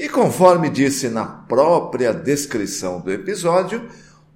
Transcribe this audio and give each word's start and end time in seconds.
E 0.00 0.08
conforme 0.08 0.70
disse 0.70 1.10
na 1.10 1.26
própria 1.26 2.10
descrição 2.14 3.02
do 3.02 3.12
episódio, 3.12 3.86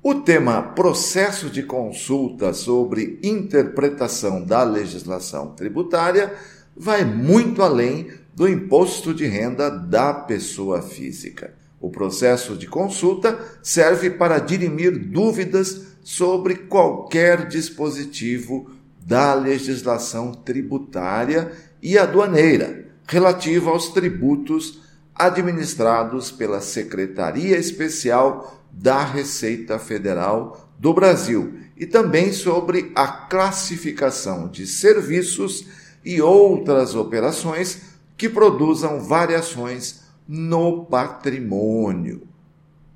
o 0.02 0.16
tema 0.16 0.60
processo 0.60 1.48
de 1.48 1.62
consulta 1.62 2.52
sobre 2.52 3.18
interpretação 3.22 4.44
da 4.44 4.62
legislação 4.62 5.54
tributária 5.54 6.34
vai 6.76 7.02
muito 7.02 7.62
além 7.62 8.08
do 8.34 8.46
imposto 8.46 9.14
de 9.14 9.24
renda 9.24 9.70
da 9.70 10.12
pessoa 10.12 10.82
física. 10.82 11.54
O 11.80 11.88
processo 11.88 12.58
de 12.58 12.66
consulta 12.66 13.38
serve 13.62 14.10
para 14.10 14.40
dirimir 14.40 14.98
dúvidas 14.98 15.80
sobre 16.02 16.56
qualquer 16.56 17.48
dispositivo 17.48 18.70
da 19.00 19.32
legislação 19.32 20.30
tributária 20.30 21.52
e 21.82 21.96
aduaneira 21.96 22.84
relativo 23.08 23.70
aos 23.70 23.88
tributos 23.88 24.84
administrados 25.14 26.30
pela 26.30 26.60
Secretaria 26.60 27.56
Especial 27.56 28.60
da 28.72 29.02
Receita 29.04 29.78
Federal 29.78 30.68
do 30.78 30.92
Brasil 30.92 31.54
e 31.76 31.86
também 31.86 32.32
sobre 32.32 32.90
a 32.94 33.06
classificação 33.06 34.48
de 34.48 34.66
serviços 34.66 35.66
e 36.04 36.20
outras 36.20 36.94
operações 36.94 37.94
que 38.16 38.28
produzam 38.28 39.00
variações 39.00 40.02
no 40.26 40.84
patrimônio. 40.84 42.28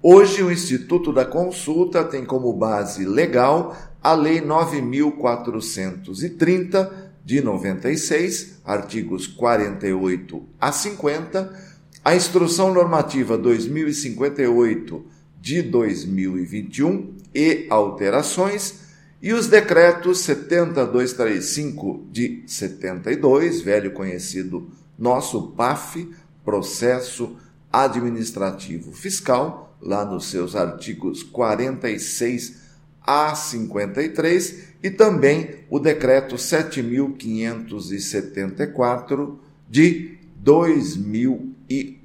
Hoje, 0.03 0.42
o 0.42 0.50
Instituto 0.53 1.12
da 1.12 1.25
Consulta 1.25 2.03
tem 2.05 2.25
como 2.25 2.53
base 2.53 3.05
legal 3.05 3.77
a 4.03 4.12
Lei 4.12 4.41
9430 4.41 7.12
de 7.25 7.41
96, 7.42 8.60
artigos 8.64 9.27
48 9.27 10.42
a 10.60 10.72
50 10.72 11.78
a 12.09 12.17
Instrução 12.17 12.73
Normativa 12.73 13.37
2058 13.37 15.05
de 15.39 15.61
2021 15.61 17.15
e 17.34 17.67
alterações 17.69 18.77
e 19.20 19.34
os 19.34 19.47
decretos 19.47 20.20
70235 20.20 22.06
de 22.11 22.45
72, 22.47 23.61
velho 23.61 23.91
conhecido 23.91 24.70
nosso 24.98 25.48
PAF, 25.48 26.11
Processo 26.42 27.37
Administrativo 27.70 28.91
Fiscal, 28.93 29.77
lá 29.78 30.06
nos 30.06 30.31
seus 30.31 30.56
artigos 30.56 31.22
46 31.22 32.69
a 33.03 33.34
53, 33.34 34.69
e 34.83 34.91
também 34.91 35.56
o 35.69 35.78
decreto 35.78 36.39
7574 36.39 39.39
de 39.69 40.17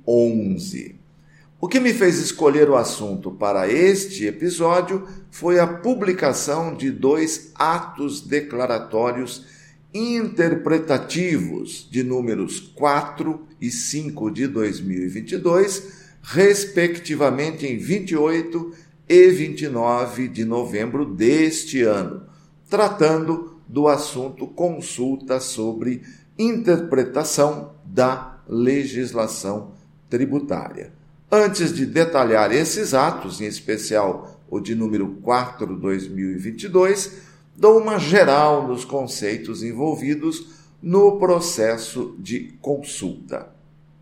2011. 0.06 0.96
O 1.60 1.68
que 1.68 1.80
me 1.80 1.94
fez 1.94 2.18
escolher 2.20 2.70
o 2.70 2.76
assunto 2.76 3.32
para 3.32 3.72
este 3.72 4.26
episódio 4.26 5.08
foi 5.32 5.60
a 5.60 5.68
publicação 5.68 6.76
de 6.76 6.92
dois 6.92 7.52
atos 7.56 8.20
declaratórios 8.20 9.46
interpretativos 9.94 11.88
de 11.90 12.04
números 12.04 12.60
4 12.60 13.48
e 13.62 13.72
5 13.72 14.30
de 14.32 14.48
2022, 14.48 16.18
respectivamente 16.22 17.66
em 17.66 17.78
28 17.78 18.74
e 19.08 19.30
29 19.30 20.28
de 20.28 20.44
novembro 20.44 21.06
deste 21.06 21.82
ano, 21.84 22.24
tratando 22.70 23.62
do 23.68 23.88
assunto 23.88 24.48
consulta 24.48 25.40
sobre 25.40 26.02
interpretação 26.38 27.76
da 27.86 28.44
legislação 28.50 29.72
tributária. 30.14 30.94
Antes 31.32 31.74
de 31.74 31.88
detalhar 31.88 32.52
esses 32.52 32.94
atos, 32.94 33.42
em 33.42 33.46
especial 33.46 34.40
o 34.48 34.60
de 34.60 34.76
número 34.76 35.08
4 35.24 35.76
2022, 35.76 37.14
dou 37.58 37.80
uma 37.80 37.98
geral 37.98 38.68
nos 38.68 38.86
conceitos 38.86 39.64
envolvidos 39.64 40.50
no 40.80 41.18
processo 41.18 42.16
de 42.20 42.54
consulta. 42.62 43.48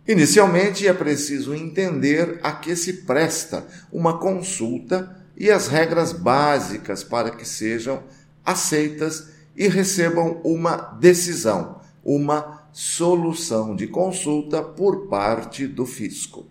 Inicialmente, 0.06 0.86
é 0.86 0.94
preciso 0.94 1.56
entender 1.56 2.42
a 2.44 2.52
que 2.52 2.76
se 2.76 2.92
presta 3.04 3.66
uma 3.90 4.18
consulta 4.18 5.16
e 5.38 5.50
as 5.50 5.70
regras 5.70 6.12
básicas 6.12 7.06
para 7.06 7.32
que 7.32 7.48
sejam 7.48 8.04
aceitas 8.44 9.30
e 9.56 9.70
recebam 9.70 10.42
uma 10.44 10.76
decisão, 11.00 11.80
uma 12.04 12.61
solução 12.72 13.76
de 13.76 13.88
consulta 13.88 14.62
por 14.62 15.08
parte 15.08 15.68
do 15.68 15.86
fisco. 15.86 16.46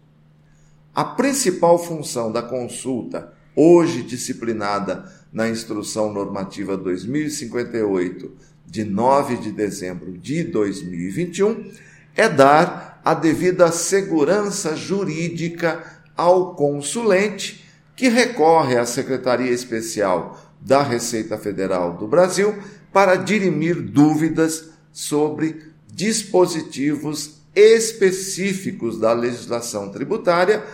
A 0.94 1.04
principal 1.04 1.78
função 1.78 2.31
da 2.31 2.42
consulta, 2.42 3.32
hoje 3.54 4.03
disciplinada 4.03 5.10
na 5.32 5.48
Instrução 5.48 6.12
Normativa 6.12 6.76
2058, 6.76 8.32
de 8.66 8.84
9 8.84 9.36
de 9.36 9.53
dezembro 9.53 10.19
de 10.19 10.44
2021, 10.44 11.72
é 12.16 12.28
dar 12.28 13.00
a 13.04 13.14
devida 13.14 13.70
segurança 13.72 14.76
jurídica 14.76 15.82
ao 16.16 16.54
consulente 16.54 17.64
que 17.97 18.09
recorre 18.09 18.76
à 18.76 18.84
Secretaria 18.84 19.50
Especial 19.50 20.38
da 20.60 20.82
Receita 20.82 21.38
Federal 21.38 21.97
do 21.97 22.06
Brasil 22.06 22.54
para 22.92 23.16
dirimir 23.16 23.80
dúvidas 23.80 24.70
sobre 24.92 25.69
dispositivos 25.92 27.40
específicos 27.54 28.98
da 28.98 29.12
legislação 29.12 29.90
tributária 29.90 30.64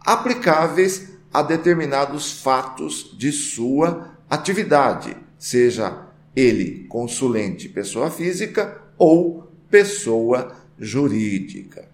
aplicáveis 0.00 1.08
a 1.32 1.42
determinados 1.42 2.40
fatos 2.40 3.14
de 3.16 3.30
sua 3.30 4.10
atividade, 4.28 5.16
seja 5.38 6.06
ele 6.34 6.86
consulente 6.88 7.68
pessoa 7.68 8.10
física 8.10 8.80
ou 8.96 9.52
pessoa 9.70 10.56
jurídica. 10.78 11.88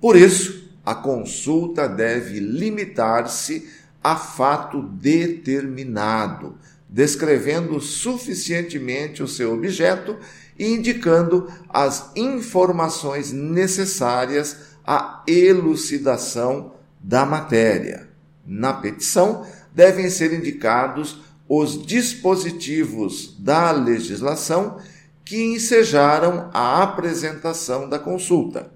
Por 0.00 0.16
isso, 0.16 0.70
a 0.84 0.94
consulta 0.94 1.88
deve 1.88 2.40
limitar-se 2.40 3.68
a 4.02 4.16
fato 4.16 4.82
determinado, 4.82 6.56
descrevendo 6.88 7.80
suficientemente 7.80 9.22
o 9.22 9.28
seu 9.28 9.52
objeto 9.52 10.16
indicando 10.60 11.50
as 11.68 12.10
informações 12.14 13.32
necessárias 13.32 14.56
à 14.86 15.22
elucidação 15.26 16.74
da 17.00 17.24
matéria. 17.24 18.08
Na 18.46 18.74
petição, 18.74 19.46
devem 19.74 20.10
ser 20.10 20.32
indicados 20.32 21.20
os 21.48 21.84
dispositivos 21.84 23.34
da 23.38 23.70
legislação 23.70 24.78
que 25.24 25.42
ensejaram 25.42 26.50
a 26.52 26.82
apresentação 26.82 27.88
da 27.88 27.98
consulta 27.98 28.70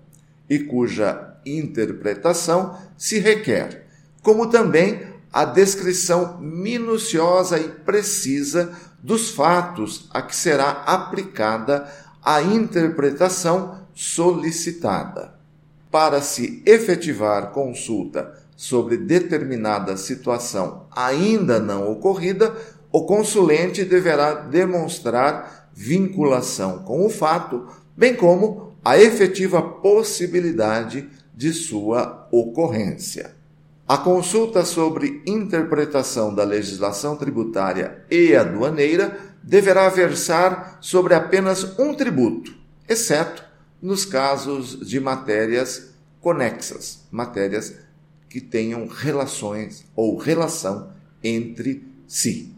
e 0.49 0.59
cuja 0.59 1.37
interpretação 1.45 2.79
se 2.97 3.19
requer, 3.19 3.87
como 4.23 4.49
também 4.49 5.14
a 5.35 5.45
descrição 5.45 6.39
minuciosa 6.41 7.59
e 7.59 7.69
precisa 7.69 8.73
dos 9.03 9.31
fatos 9.31 10.09
a 10.15 10.23
que 10.23 10.35
será 10.35 10.85
aplicada 10.87 11.89
a 12.25 12.41
interpretação 12.41 13.81
solicitada. 13.93 15.35
Para 15.91 16.23
se 16.23 16.63
efetivar 16.65 17.51
consulta 17.51 18.33
sobre 18.57 18.97
determinada 18.97 19.97
situação 19.97 20.87
ainda 20.95 21.59
não 21.59 21.91
ocorrida, 21.91 22.55
o 22.93 23.05
consulente 23.05 23.85
deverá 23.85 24.35
demonstrar 24.35 25.69
vinculação 25.75 26.85
com 26.85 27.05
o 27.05 27.11
fato, 27.11 27.67
bem 27.97 28.15
como 28.15 28.77
a 28.85 28.97
efetiva 28.97 29.61
possibilidade 29.61 31.11
de 31.35 31.53
sua 31.53 32.29
ocorrência. 32.31 33.35
A 33.87 33.99
consulta 33.99 34.65
sobre 34.65 35.23
interpretação 35.27 36.35
da 36.35 36.43
legislação 36.43 37.17
tributária 37.17 38.03
e 38.11 38.35
aduaneira 38.35 39.19
deverá 39.43 39.91
versar 39.91 40.79
sobre 40.81 41.13
apenas 41.15 41.79
um 41.79 41.95
tributo, 41.95 42.55
exceto 42.89 43.45
nos 43.83 44.07
casos 44.07 44.81
de 44.89 44.99
matérias 44.99 45.91
conexas, 46.19 47.01
matérias 47.11 47.75
que 48.31 48.41
tenham 48.41 48.87
relações 48.87 49.85
ou 49.95 50.17
relação 50.17 50.91
entre 51.23 51.87
si. 52.09 52.55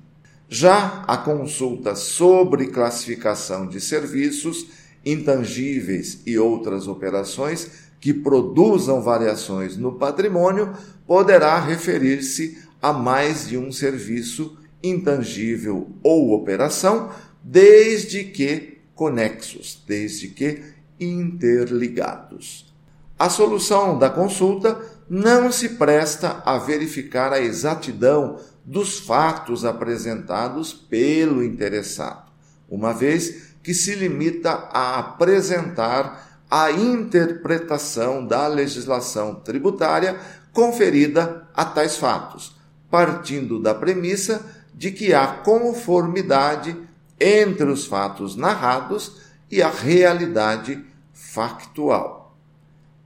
Já 0.49 1.03
a 1.09 1.17
consulta 1.17 1.97
sobre 1.97 2.69
classificação 2.69 3.67
de 3.67 3.81
serviços 3.81 4.69
intangíveis 5.05 6.21
e 6.25 6.39
outras 6.39 6.87
operações 6.87 7.86
que 8.07 8.15
produzam 8.15 9.03
variações 9.03 9.77
no 9.77 9.95
patrimônio 9.95 10.73
poderá 11.09 11.59
referir-se 11.59 12.57
a 12.81 12.93
mais 12.93 13.49
de 13.49 13.59
um 13.59 13.73
serviço 13.73 14.57
intangível 14.81 15.89
ou 16.05 16.31
operação, 16.31 17.11
desde 17.43 18.23
que 18.23 18.79
conexos, 18.95 19.83
desde 19.89 20.29
que 20.29 20.63
interligados. 21.01 22.73
A 23.19 23.29
solução 23.29 23.99
da 23.99 24.09
consulta 24.09 24.81
não 25.11 25.51
se 25.51 25.71
presta 25.71 26.45
a 26.47 26.59
verificar 26.59 27.33
a 27.33 27.41
exatidão 27.41 28.39
dos 28.65 29.01
fatos 29.01 29.65
apresentados 29.65 30.73
pelo 30.73 31.43
interessado, 31.43 32.31
uma 32.71 32.93
vez 32.93 33.55
que 33.65 33.75
se 33.75 33.97
limita 33.97 34.51
a 34.51 35.01
apresentar 35.01 36.26
a 36.51 36.71
interpretação 36.71 38.25
da 38.25 38.47
legislação 38.47 39.35
tributária 39.35 40.19
conferida 40.53 41.49
a 41.55 41.65
tais 41.65 41.97
fatos, 41.97 42.57
partindo 42.91 43.61
da 43.61 43.75
premissa 43.75 44.45
de 44.75 44.91
que 44.91 45.13
há 45.13 45.27
conformidade 45.27 46.77
entre 47.19 47.65
os 47.65 47.87
fatos 47.87 48.37
narrados 48.37 49.17
e 49.51 49.63
a 49.63 49.71
realidade 49.71 50.85
factual. 51.13 52.37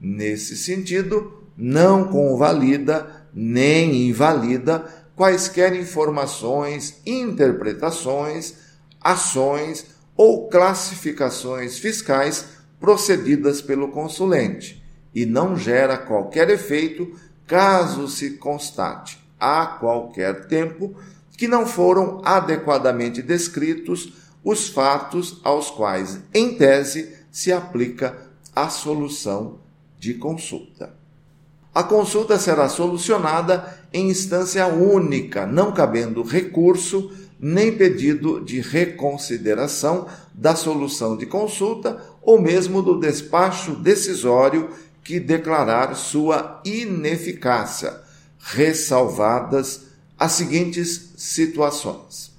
Nesse 0.00 0.56
sentido, 0.56 1.44
não 1.56 2.08
convalida 2.08 3.26
nem 3.32 4.08
invalida 4.08 4.84
quaisquer 5.14 5.75
informações, 5.75 7.00
interpretações, 7.04 8.54
ações 9.00 9.87
ou 10.16 10.48
classificações 10.48 11.78
fiscais 11.78 12.59
procedidas 12.80 13.60
pelo 13.60 13.88
consulente 13.88 14.82
e 15.14 15.26
não 15.26 15.56
gera 15.56 15.98
qualquer 15.98 16.48
efeito 16.48 17.14
caso 17.46 18.08
se 18.08 18.30
constate 18.32 19.18
a 19.38 19.66
qualquer 19.66 20.46
tempo 20.46 20.94
que 21.36 21.46
não 21.46 21.66
foram 21.66 22.20
adequadamente 22.24 23.22
descritos 23.22 24.12
os 24.42 24.68
fatos 24.68 25.40
aos 25.44 25.70
quais, 25.70 26.20
em 26.32 26.54
tese, 26.54 27.14
se 27.30 27.52
aplica 27.52 28.16
a 28.54 28.68
solução 28.68 29.58
de 29.98 30.14
consulta. 30.14 30.94
A 31.74 31.82
consulta 31.82 32.38
será 32.38 32.68
solucionada 32.68 33.78
em 33.92 34.10
instância 34.10 34.66
única, 34.66 35.46
não 35.46 35.72
cabendo 35.72 36.22
recurso 36.22 37.10
nem 37.38 37.72
pedido 37.74 38.44
de 38.44 38.60
reconsideração 38.60 40.06
da 40.34 40.54
solução 40.54 41.16
de 41.16 41.26
consulta 41.26 41.98
ou 42.30 42.40
mesmo 42.40 42.80
do 42.80 43.00
despacho 43.00 43.74
decisório 43.74 44.70
que 45.02 45.18
declarar 45.18 45.96
sua 45.96 46.62
ineficácia, 46.64 47.92
ressalvadas 48.38 49.86
as 50.16 50.30
seguintes 50.32 51.12
situações. 51.16 52.30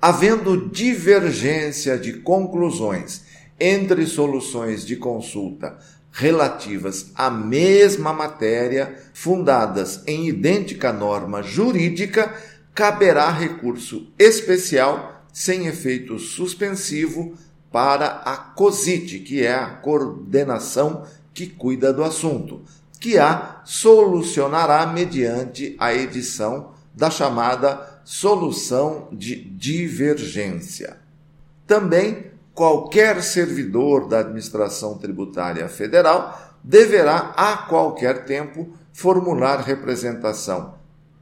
Havendo 0.00 0.68
divergência 0.68 1.98
de 1.98 2.12
conclusões 2.20 3.22
entre 3.58 4.06
soluções 4.06 4.86
de 4.86 4.94
consulta 4.94 5.76
relativas 6.12 7.10
à 7.16 7.28
mesma 7.28 8.12
matéria, 8.12 8.96
fundadas 9.12 10.04
em 10.06 10.28
idêntica 10.28 10.92
norma 10.92 11.42
jurídica, 11.42 12.32
caberá 12.72 13.32
recurso 13.32 14.12
especial 14.16 15.24
sem 15.32 15.66
efeito 15.66 16.20
suspensivo 16.20 17.34
para 17.70 18.22
a 18.24 18.36
COSIT, 18.36 19.20
que 19.20 19.44
é 19.44 19.54
a 19.54 19.66
coordenação 19.66 21.04
que 21.32 21.46
cuida 21.46 21.92
do 21.92 22.02
assunto, 22.02 22.62
que 22.98 23.18
a 23.18 23.60
solucionará 23.64 24.86
mediante 24.86 25.76
a 25.78 25.94
edição 25.94 26.72
da 26.94 27.10
chamada 27.10 28.00
solução 28.04 29.08
de 29.12 29.36
divergência. 29.36 30.98
Também 31.66 32.30
qualquer 32.52 33.22
servidor 33.22 34.08
da 34.08 34.18
administração 34.18 34.98
tributária 34.98 35.68
federal 35.68 36.58
deverá 36.62 37.32
a 37.36 37.56
qualquer 37.56 38.24
tempo 38.24 38.68
formular 38.92 39.60
representação 39.60 40.74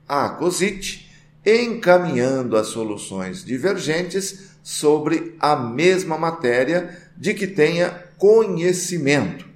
à 0.08 0.30
COSIT, 0.30 1.07
encaminhando 1.56 2.56
as 2.56 2.68
soluções 2.68 3.44
divergentes 3.44 4.50
sobre 4.62 5.36
a 5.40 5.56
mesma 5.56 6.18
matéria 6.18 6.98
de 7.16 7.32
que 7.34 7.46
tenha 7.46 7.90
conhecimento 8.16 9.46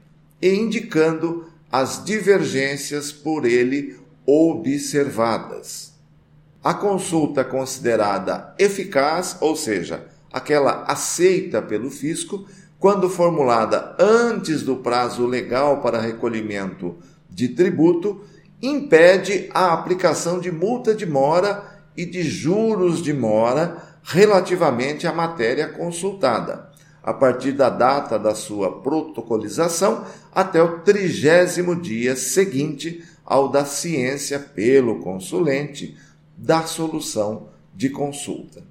e 0.40 0.48
indicando 0.54 1.46
as 1.70 2.04
divergências 2.04 3.12
por 3.12 3.44
ele 3.44 3.98
observadas. 4.26 5.92
A 6.62 6.72
consulta 6.72 7.44
considerada 7.44 8.54
eficaz, 8.58 9.36
ou 9.40 9.56
seja, 9.56 10.06
aquela 10.32 10.84
aceita 10.84 11.60
pelo 11.60 11.90
fisco, 11.90 12.46
quando 12.78 13.08
formulada 13.08 13.96
antes 13.98 14.62
do 14.62 14.76
prazo 14.76 15.26
legal 15.26 15.80
para 15.80 16.00
recolhimento 16.00 16.96
de 17.28 17.48
tributo, 17.48 18.24
impede 18.60 19.48
a 19.52 19.72
aplicação 19.72 20.38
de 20.38 20.50
multa 20.52 20.94
de 20.94 21.04
mora 21.04 21.71
e 21.96 22.04
de 22.04 22.22
juros 22.22 23.02
de 23.02 23.12
mora 23.12 23.76
relativamente 24.02 25.06
à 25.06 25.12
matéria 25.12 25.68
consultada, 25.68 26.70
a 27.02 27.12
partir 27.12 27.52
da 27.52 27.68
data 27.68 28.18
da 28.18 28.34
sua 28.34 28.80
protocolização 28.80 30.04
até 30.34 30.62
o 30.62 30.80
trigésimo 30.80 31.76
dia 31.76 32.16
seguinte 32.16 33.04
ao 33.24 33.48
da 33.48 33.64
ciência 33.64 34.38
pelo 34.38 35.00
consulente 35.00 35.96
da 36.36 36.62
solução 36.62 37.48
de 37.74 37.88
consulta. 37.90 38.62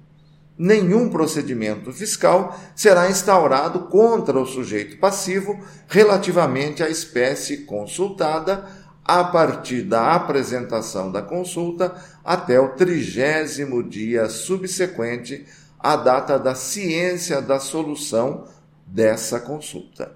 Nenhum 0.56 1.08
procedimento 1.08 1.92
fiscal 1.92 2.58
será 2.76 3.10
instaurado 3.10 3.80
contra 3.86 4.38
o 4.38 4.46
sujeito 4.46 4.98
passivo 4.98 5.58
relativamente 5.88 6.82
à 6.82 6.90
espécie 6.90 7.58
consultada 7.64 8.68
a 9.04 9.24
partir 9.24 9.82
da 9.82 10.14
apresentação 10.14 11.10
da 11.10 11.22
consulta 11.22 11.94
até 12.24 12.60
o 12.60 12.70
trigésimo 12.70 13.82
dia 13.82 14.28
subsequente 14.28 15.44
à 15.78 15.96
data 15.96 16.38
da 16.38 16.54
ciência 16.54 17.42
da 17.42 17.58
solução 17.58 18.44
dessa 18.86 19.40
consulta. 19.40 20.12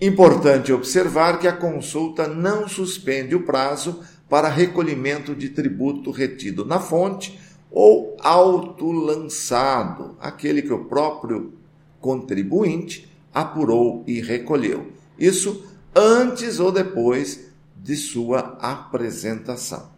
Importante 0.00 0.72
observar 0.72 1.38
que 1.38 1.48
a 1.48 1.52
consulta 1.52 2.26
não 2.28 2.68
suspende 2.68 3.34
o 3.34 3.44
prazo 3.44 4.00
para 4.28 4.48
recolhimento 4.48 5.34
de 5.34 5.48
tributo 5.50 6.10
retido 6.10 6.64
na 6.64 6.80
fonte 6.80 7.38
ou 7.70 8.16
autolançado, 8.20 10.16
aquele 10.20 10.62
que 10.62 10.72
o 10.72 10.84
próprio 10.84 11.54
contribuinte 12.00 13.10
apurou 13.32 14.04
e 14.06 14.20
recolheu. 14.20 14.92
Isso 15.18 15.64
antes 15.94 16.58
ou 16.60 16.72
depois 16.72 17.51
de 17.82 17.96
sua 17.96 18.56
apresentação. 18.60 19.90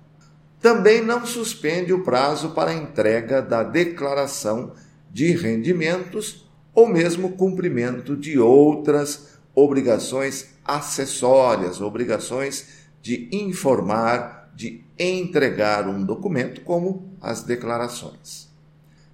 Também 0.60 1.02
não 1.02 1.26
suspende 1.26 1.92
o 1.92 2.02
prazo 2.02 2.50
para 2.50 2.72
entrega 2.72 3.42
da 3.42 3.62
declaração 3.62 4.72
de 5.10 5.32
rendimentos 5.32 6.48
ou 6.74 6.88
mesmo 6.88 7.32
cumprimento 7.32 8.16
de 8.16 8.38
outras 8.38 9.38
obrigações 9.54 10.54
acessórias, 10.64 11.80
obrigações 11.80 12.88
de 13.02 13.28
informar, 13.30 14.50
de 14.56 14.82
entregar 14.98 15.86
um 15.86 16.02
documento, 16.02 16.62
como 16.62 17.14
as 17.20 17.42
declarações. 17.42 18.48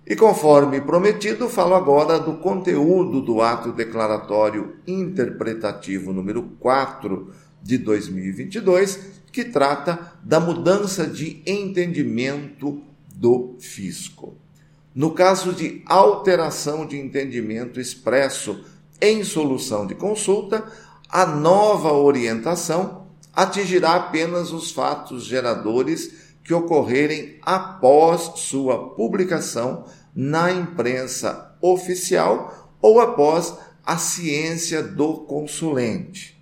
E 0.06 0.14
conforme 0.14 0.80
prometido, 0.80 1.48
falo 1.48 1.74
agora 1.74 2.18
do 2.18 2.34
conteúdo 2.34 3.20
do 3.20 3.42
ato 3.42 3.72
declaratório 3.72 4.76
interpretativo 4.86 6.12
número 6.12 6.42
4 6.60 7.32
de 7.62 7.78
2022, 7.78 8.98
que 9.32 9.44
trata 9.44 10.12
da 10.22 10.40
mudança 10.40 11.06
de 11.06 11.42
entendimento 11.46 12.82
do 13.14 13.56
fisco. 13.60 14.36
No 14.94 15.12
caso 15.12 15.52
de 15.52 15.82
alteração 15.86 16.84
de 16.86 16.98
entendimento 16.98 17.78
expresso 17.78 18.64
em 19.00 19.22
solução 19.22 19.86
de 19.86 19.94
consulta, 19.94 20.64
a 21.08 21.24
nova 21.26 21.92
orientação 21.92 23.06
atingirá 23.32 23.94
apenas 23.94 24.52
os 24.52 24.72
fatos 24.72 25.24
geradores 25.24 26.30
que 26.42 26.52
ocorrerem 26.52 27.38
após 27.42 28.40
sua 28.40 28.90
publicação 28.90 29.84
na 30.14 30.50
imprensa 30.50 31.56
oficial 31.60 32.74
ou 32.80 33.00
após 33.00 33.54
a 33.84 33.96
ciência 33.96 34.82
do 34.82 35.18
consulente, 35.18 36.39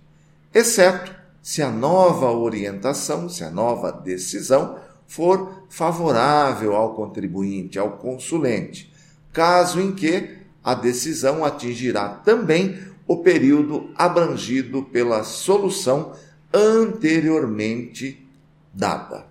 exceto 0.53 1.15
se 1.41 1.61
a 1.61 1.71
nova 1.71 2.31
orientação, 2.31 3.29
se 3.29 3.43
a 3.43 3.49
nova 3.49 3.91
decisão 3.91 4.77
for 5.07 5.63
favorável 5.69 6.75
ao 6.75 6.93
contribuinte, 6.93 7.79
ao 7.79 7.97
consulente, 7.97 8.93
caso 9.33 9.79
em 9.79 9.91
que 9.93 10.37
a 10.63 10.75
decisão 10.75 11.43
atingirá 11.43 12.09
também 12.09 12.77
o 13.07 13.17
período 13.17 13.89
abrangido 13.95 14.83
pela 14.83 15.23
solução 15.23 16.13
anteriormente 16.53 18.27
dada. 18.73 19.25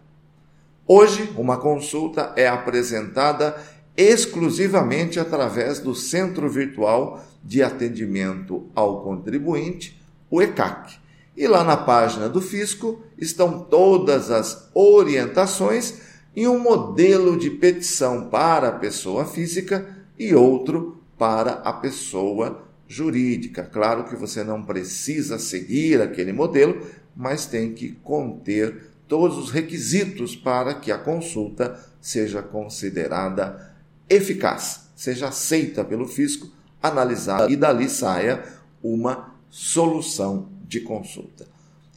Hoje, 0.86 1.32
uma 1.36 1.58
consulta 1.58 2.32
é 2.34 2.48
apresentada 2.48 3.56
exclusivamente 3.96 5.20
através 5.20 5.78
do 5.78 5.94
Centro 5.94 6.48
Virtual 6.48 7.22
de 7.44 7.62
Atendimento 7.62 8.68
ao 8.74 9.02
Contribuinte, 9.02 10.00
o 10.30 10.40
ECAC. 10.40 10.98
E 11.38 11.46
lá 11.46 11.62
na 11.62 11.76
página 11.76 12.28
do 12.28 12.40
Fisco 12.40 13.00
estão 13.16 13.60
todas 13.60 14.28
as 14.28 14.68
orientações 14.74 15.94
e 16.34 16.48
um 16.48 16.58
modelo 16.58 17.38
de 17.38 17.48
petição 17.48 18.28
para 18.28 18.70
a 18.70 18.72
pessoa 18.72 19.24
física 19.24 19.86
e 20.18 20.34
outro 20.34 21.00
para 21.16 21.52
a 21.52 21.72
pessoa 21.72 22.64
jurídica. 22.88 23.62
Claro 23.62 24.08
que 24.08 24.16
você 24.16 24.42
não 24.42 24.64
precisa 24.64 25.38
seguir 25.38 26.02
aquele 26.02 26.32
modelo, 26.32 26.84
mas 27.14 27.46
tem 27.46 27.72
que 27.72 27.92
conter 28.02 28.88
todos 29.06 29.38
os 29.38 29.52
requisitos 29.52 30.34
para 30.34 30.74
que 30.74 30.90
a 30.90 30.98
consulta 30.98 31.78
seja 32.00 32.42
considerada 32.42 33.76
eficaz, 34.10 34.90
seja 34.96 35.28
aceita 35.28 35.84
pelo 35.84 36.08
fisco, 36.08 36.50
analisada 36.82 37.48
e 37.48 37.54
dali 37.54 37.88
saia 37.88 38.42
uma 38.82 39.34
solução 39.48 40.57
de 40.68 40.80
consulta. 40.80 41.46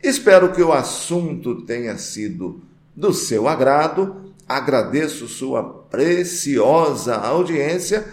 Espero 0.02 0.52
que 0.54 0.64
o 0.64 0.72
assunto 0.72 1.62
tenha 1.62 1.98
sido 1.98 2.62
do 2.96 3.14
seu 3.14 3.48
agrado. 3.48 4.34
Agradeço 4.48 5.28
sua 5.28 5.64
preciosa 5.64 7.16
audiência 7.16 8.08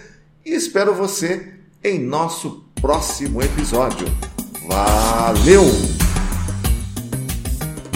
e 0.45 0.51
espero 0.51 0.95
você 0.95 1.55
em 1.83 1.99
nosso 1.99 2.65
próximo 2.81 3.41
episódio. 3.41 4.07
Valeu! 4.67 5.65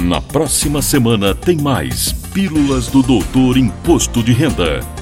Na 0.03 0.21
próxima 0.21 0.81
semana 0.81 1.35
tem 1.35 1.57
mais 1.57 2.13
Pílulas 2.33 2.89
do 2.89 3.03
Doutor 3.03 3.57
Imposto 3.57 4.23
de 4.23 4.33
Renda. 4.33 5.02